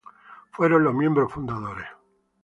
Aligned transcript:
Fueron 0.53 0.83
los 0.83 0.95
miembros 0.95 1.31
fundadores. 1.31 1.85